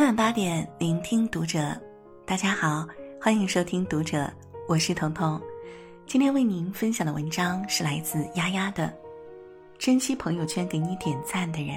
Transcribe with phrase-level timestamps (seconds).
[0.00, 1.78] 每晚八点，聆听读者。
[2.24, 2.88] 大家好，
[3.20, 4.32] 欢迎收听读者，
[4.66, 5.38] 我是彤彤。
[6.06, 8.86] 今天为您分享的文章是来自丫丫的
[9.78, 11.76] 《珍惜朋友圈给你点赞的人》。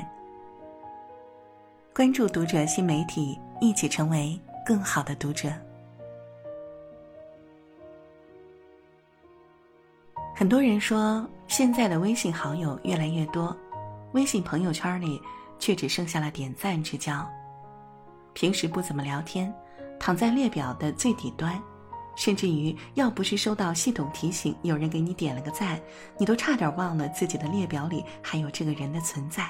[1.93, 5.51] 关注读者新媒体，一起成为更好的读者。
[10.33, 13.53] 很多人说，现在的微信好友越来越多，
[14.13, 15.21] 微信朋友圈里
[15.59, 17.29] 却只剩下了点赞之交。
[18.43, 19.55] 平时不怎么聊天，
[19.97, 21.57] 躺在列表的最底端，
[22.13, 25.81] 甚至于要不是收到系统提醒有人给你点了个赞，
[26.17, 29.49] 你都差点忘了自己的列表里还有这个人的存在。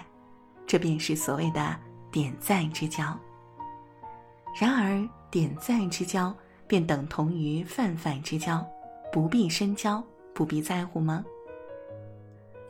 [0.68, 1.76] 这便是所谓的
[2.12, 3.20] 点赞之交。
[4.62, 6.32] 然而，点赞之交
[6.68, 8.64] 便等同于泛泛之交，
[9.12, 10.04] 不必深交。
[10.36, 11.26] 不必在乎吗？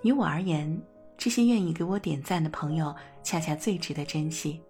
[0.04, 0.82] 于我而言，
[1.18, 4.62] 这些愿意给我点赞的朋友，恰恰最值得珍惜。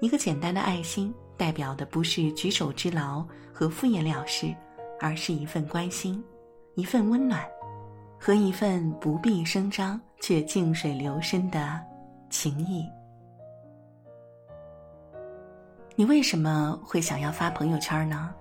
[0.00, 4.54] 一个简单的爱心，代表的不是举手之劳和敷衍了事，
[5.00, 6.22] 而是一份关心，
[6.74, 7.42] 一份温暖，
[8.20, 11.80] 和一份不必声张却静水流深的
[12.28, 12.84] 情谊。
[15.94, 18.34] 你为什么会想要发朋友圈呢？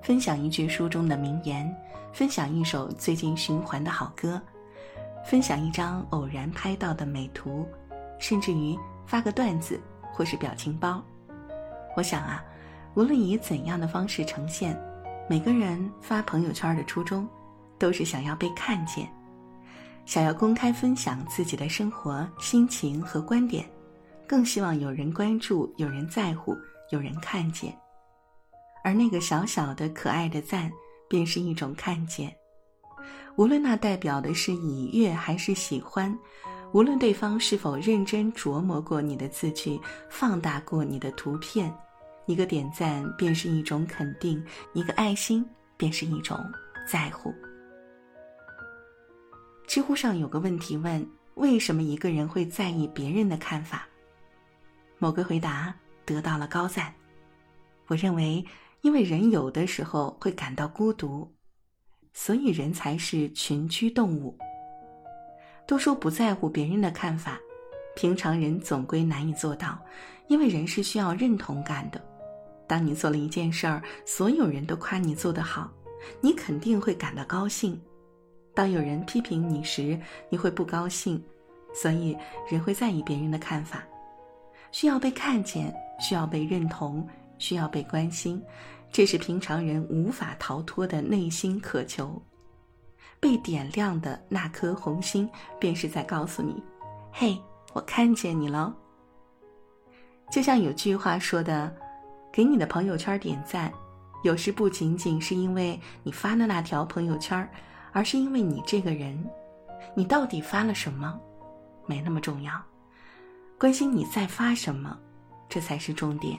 [0.00, 1.76] 分享一句书中的名言，
[2.12, 4.40] 分享一首最近循环的好歌，
[5.24, 7.66] 分享一张偶然拍到的美图，
[8.20, 9.80] 甚至于发个段子
[10.12, 11.02] 或是表情包。
[11.96, 12.44] 我想啊，
[12.94, 14.78] 无论以怎样的方式呈现，
[15.28, 17.28] 每个人发朋友圈的初衷，
[17.78, 19.08] 都是想要被看见，
[20.06, 23.64] 想要公开分享自己的生活、心情和观点，
[24.26, 26.56] 更希望有人关注、有人在乎、
[26.90, 27.76] 有人看见。
[28.84, 30.70] 而那个小小的可爱的赞，
[31.08, 32.34] 便是一种看见。
[33.36, 36.16] 无论那代表的是喜悦还是喜欢，
[36.72, 41.72] 无论对方是否认真琢磨过你的字句，放大过你的图片，
[42.26, 44.42] 一个点赞便是一种肯定，
[44.72, 46.38] 一个爱心便是一种
[46.88, 47.32] 在乎。
[49.66, 53.86] 知乎上有个问题问：为什么一个人会在意别人的看法？
[54.98, 55.74] 某个回答
[56.04, 56.92] 得到了高赞。
[57.86, 58.44] 我认为。
[58.82, 61.32] 因为人有的时候会感到孤独，
[62.12, 64.36] 所以人才是群居动物。
[65.72, 67.40] 都说不在乎别人的看法，
[67.96, 69.78] 平常人总归难以做到，
[70.28, 71.98] 因为人是需要认同感的。
[72.66, 75.72] 当你做了一件事儿，所有人都夸你做得好，
[76.20, 77.74] 你肯定会感到高兴；
[78.52, 81.18] 当有人批评你时，你会不高兴。
[81.72, 82.14] 所以
[82.50, 83.82] 人会在意别人的看法，
[84.72, 87.08] 需要被看见，需要被认同。
[87.38, 88.40] 需要被关心，
[88.92, 92.22] 这是平常人无法逃脱的内心渴求。
[93.20, 96.62] 被点亮的那颗红心，便是在告诉你
[97.12, 97.40] ：“嘿，
[97.72, 98.74] 我看见你了。”
[100.30, 101.74] 就像有句话说的
[102.32, 103.72] ：“给你的朋友圈点赞，
[104.22, 107.48] 有时不仅仅是因为你发的那条朋友圈，
[107.92, 109.22] 而是因为你这个人。
[109.94, 111.20] 你到底发了什么，
[111.86, 112.52] 没那么重要，
[113.58, 114.96] 关心你在发什么，
[115.48, 116.38] 这才是重点。”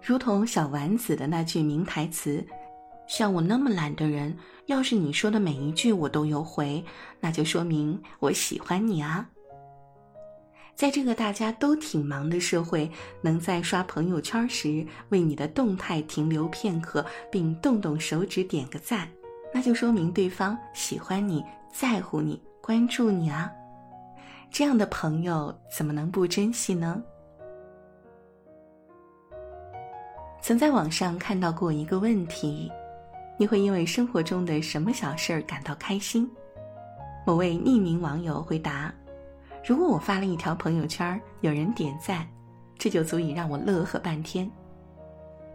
[0.00, 2.44] 如同小丸子的那句名台词
[3.12, 4.34] ：“像我那么懒的人，
[4.64, 6.82] 要是你说的每一句我都有回，
[7.20, 9.28] 那就说明我喜欢你啊。”
[10.74, 12.90] 在这个大家都挺忙的社会，
[13.20, 19.06] 能在刷朋友圈时为你的动态停留片刻，并动动手指点个赞，
[19.52, 23.52] 那就说明对方喜欢你、在乎你、关注你啊。
[24.50, 27.02] 这样的朋友怎么能不珍惜呢？
[30.40, 32.72] 曾在网上看到过一个问题：
[33.42, 36.30] 你会因为生活中的什么小事儿感到开心？
[37.26, 38.94] 某位匿名网友回答
[39.66, 42.24] ：“如果我发了一条朋友圈，有人点赞，
[42.78, 44.48] 这就足以让我乐呵半天。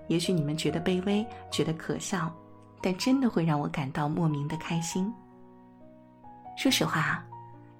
[0.09, 2.29] 也许你们觉得卑微，觉得可笑，
[2.81, 5.09] 但真的会让我感到莫名的开心。”
[6.59, 7.25] 说实话，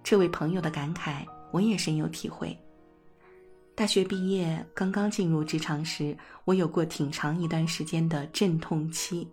[0.03, 2.57] 这位朋友的感慨我也深有体会。
[3.75, 9.29] 大学毕业，刚刚进入职场时，我有过挺长一段时间的阵痛期。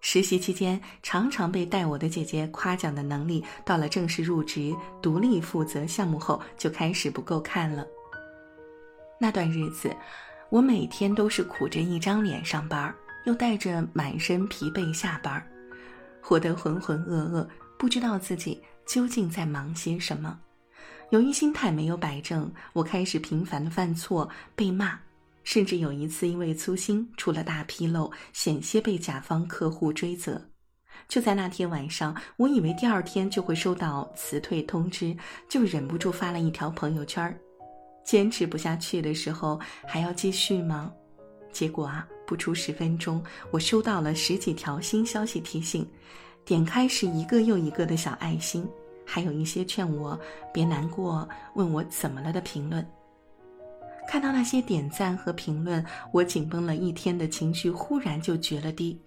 [0.00, 7.86] 实习期间，常常被带我的姐姐夸奖的能力，到了正式入职、独立负责项目后，就开始不够看了。
[9.18, 9.94] 那段日子，
[10.48, 12.94] 我每天都是苦着一张脸上班，
[13.26, 15.46] 又带着满身疲惫下班，
[16.22, 17.46] 活得浑浑噩噩，
[17.78, 20.38] 不知道自己究竟在忙些什么。
[21.10, 24.26] 由于心态没有摆正，我开始频繁的犯错、
[24.56, 24.98] 被骂，
[25.50, 30.40] 甚至有一次因为粗心出了大纰漏，险些被甲方客户追责。
[31.08, 35.12] 就在那天晚上，我以为第二天就会收到辞退通知，
[35.48, 37.36] 就忍不住发了一条朋友圈
[38.04, 39.58] 坚持不下去的时候，
[39.88, 40.92] 还要继续吗？
[41.50, 43.20] 结果啊，不出十分钟，
[43.50, 45.84] 我收到了十几条新消息提醒，
[46.44, 48.64] 点开是一个又一个的小爱心，
[49.04, 50.16] 还有一些劝我
[50.54, 52.88] 别难过、问我怎么了的评论。
[54.10, 59.00] 看到那些点赞和评论，我紧绷了一天的情绪忽然就决了堤，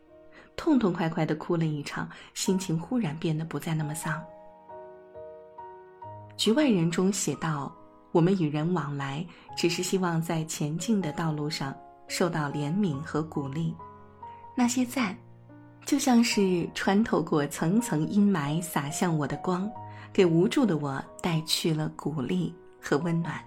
[0.56, 4.24] 痛痛快快的哭了一场，心情忽然变得不再那么丧。
[6.38, 7.70] 局外人中写道
[8.14, 9.28] ：“我们与人往来，
[9.58, 11.76] 只是希望在前进的道路上。”
[12.08, 13.76] 受到怜悯和鼓励，
[14.56, 15.18] 那些赞，
[15.86, 19.70] 就像是穿透过层层阴霾洒向我的光，
[20.14, 23.44] 给无助的我带去了鼓励和温暖。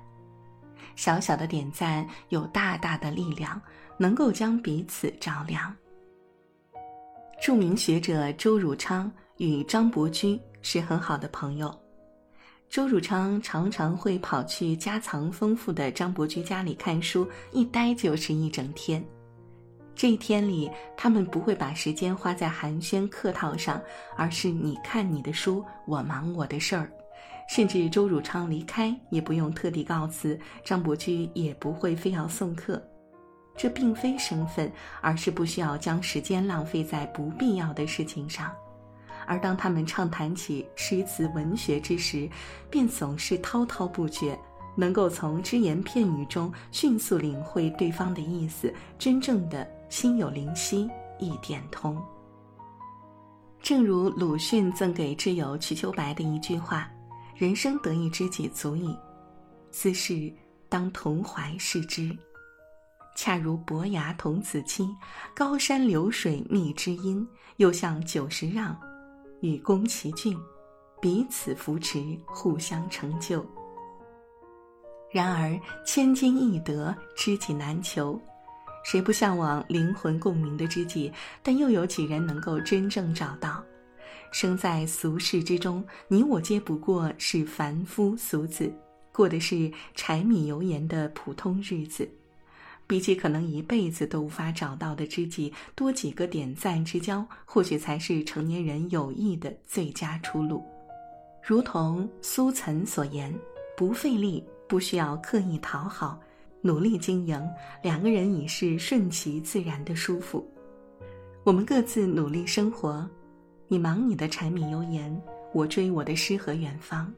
[0.97, 3.61] 小小的点赞有大大的力量，
[3.97, 5.73] 能够将彼此照亮。
[7.41, 11.73] 著名学者周汝昌与张伯驹是很好的朋友。
[12.69, 19.05] 周汝昌常常会跑去家藏丰富的张伯驹家里看书，一待就是一整天。
[19.95, 23.81] 这一天里，他们不会把时间花在寒暄客套上，
[24.17, 26.91] 而是你看你的书，我忙我的事儿。
[27.49, 32.83] 甚至周汝昌离开也不用特地告辞，张伯驹也不会非要送客。
[33.57, 34.71] 这并非生分，
[35.01, 38.53] 而是不需要将时间浪费在不必要的事情上。
[39.27, 42.29] 而当他们畅谈起诗词文学之时，
[42.71, 44.39] 便总是滔滔不绝，
[44.77, 50.89] 能够从只言片语中迅速领会对方的意思，真正的心有灵犀
[51.19, 52.01] 一点通。
[53.63, 56.89] 正如鲁迅赠给挚友瞿秋白的一句话
[57.37, 58.97] ：“人生得一知己足矣，
[59.71, 60.33] 斯事
[60.69, 62.17] 当同怀视之。”
[63.15, 64.87] 恰如伯牙童子期，
[65.35, 68.77] 高山流水觅知音，又向九十让。
[69.41, 70.37] 与宫崎骏，
[71.01, 73.45] 彼此扶持，互相成就。
[75.11, 78.21] 然而千金易得，知己难求。
[78.85, 81.13] 谁不向往灵魂共鸣的知己？
[81.43, 83.65] 但又有几人能够真正找到？
[84.31, 88.73] 生在俗世之中，你我皆不过是凡夫俗子，
[89.13, 92.09] 过的是柴米油盐的普通日子。
[92.89, 100.65] 比起可能一辈子都无法找到的知己，多几个点赞之交，或许才是成年人友谊的最佳出路。
[101.43, 103.35] 如同苏岑所言
[103.77, 106.21] ：“不费力，不需要刻意讨好，
[106.61, 107.41] 努力经营，
[107.83, 110.49] 两个人已是顺其自然的舒服。”
[111.43, 113.09] 我们各自努力生活，
[113.69, 115.21] 你忙你的柴米油盐，
[115.53, 117.13] 我追我的诗和远方。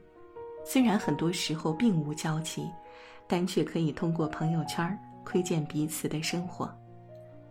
[0.65, 2.69] 虽然很多时候并无交集，
[3.27, 4.97] 但却可以通过朋友圈儿。
[5.25, 6.67] 窥见彼此的生活，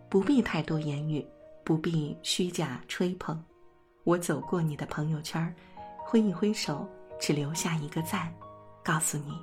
[0.09, 1.25] 不必太多言语，
[1.63, 3.41] 不必虚假吹捧。
[4.03, 5.55] 我走过你的朋友圈，
[5.97, 6.85] 挥一挥手，
[7.21, 8.29] 只留下一个赞，
[8.83, 9.39] 告诉你，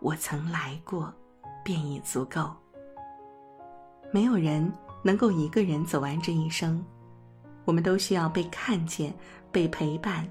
[0.00, 1.14] 我曾来过，
[1.62, 2.50] 便已足够。
[4.10, 4.72] 没有人
[5.04, 6.84] 能够一个人走完这一生，
[7.68, 9.12] 我们都需要被看见、
[9.52, 10.26] 被陪伴、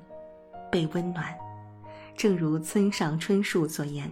[0.72, 1.38] 被温暖。
[2.16, 4.12] 正如村上春树所言。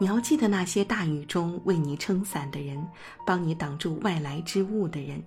[0.00, 2.84] 你要记得那些大雨中为你撑伞的人，
[3.24, 5.22] 帮你挡住外来之物的人，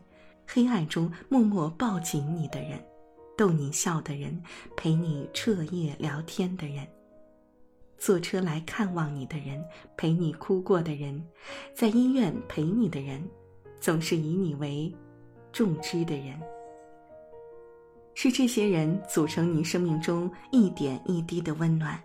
[0.45, 2.77] 黑暗中默默抱紧你的人，
[3.37, 4.43] 逗你笑的人，
[4.75, 6.85] 陪你彻夜聊天的人，
[7.97, 9.63] 坐车来看望你的人，
[9.95, 11.25] 陪你哭过的人，
[11.73, 13.23] 在医院陪你的人，
[13.79, 14.93] 总是以你为
[15.53, 16.37] 重知的人。
[18.21, 21.97] 是这些人组成你生命中一点一滴的温暖。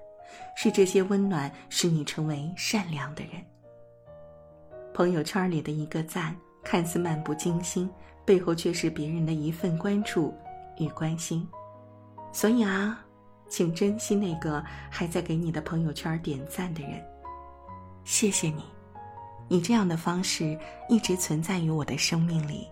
[0.54, 3.32] 是这些温暖使你成为善良的人。
[4.94, 7.90] 朋友圈里的一个赞，看似漫不经心，
[8.24, 10.32] 背后却是别人的一份关注
[10.78, 11.44] 与关心。
[12.32, 13.04] 所以啊，
[13.48, 16.92] 请珍惜那个还在给你的朋友圈点赞的人。
[18.04, 18.62] 谢谢你，
[19.48, 20.56] 以这样的方式
[20.88, 22.68] 一直存在于我的生命里，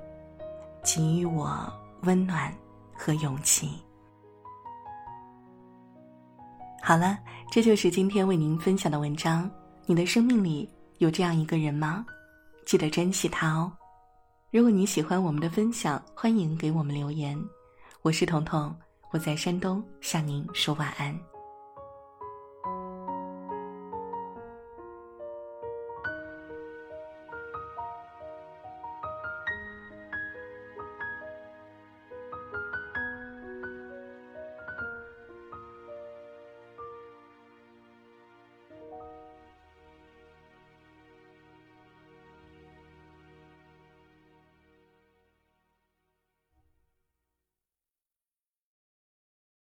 [0.84, 1.60] 给予我
[2.02, 2.54] 温暖
[3.02, 3.68] 和勇气。
[6.80, 7.18] 好了，
[7.50, 9.50] 这就是今天为您分享的文章。
[9.86, 12.06] 你的生命里有这样一个人吗？
[12.64, 13.72] 记得珍惜他哦。
[14.52, 17.36] 如果你喜欢我们的分享，欢迎给我们留言。
[18.02, 18.72] 我是彤彤，
[19.10, 21.31] 我在山东向您说晚安。